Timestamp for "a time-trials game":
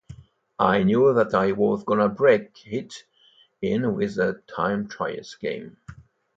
4.17-5.77